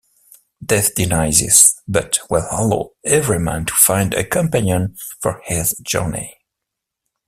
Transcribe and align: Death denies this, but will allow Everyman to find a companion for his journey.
Death 0.65 0.95
denies 0.95 1.41
this, 1.41 1.79
but 1.87 2.17
will 2.27 2.47
allow 2.49 2.89
Everyman 3.05 3.65
to 3.65 3.73
find 3.75 4.15
a 4.15 4.23
companion 4.25 4.95
for 5.21 5.41
his 5.45 5.75
journey. 5.83 6.39